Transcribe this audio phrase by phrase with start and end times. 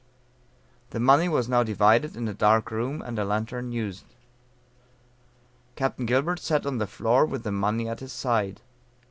[0.89, 4.03] The money was now divided in a dark room and a lantern used;
[5.75, 6.03] Capt.
[6.07, 8.61] Gilbert sat on the floor with the money at his side.